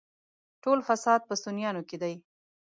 [0.63, 2.13] ټول فساد په سنيانو کې دی.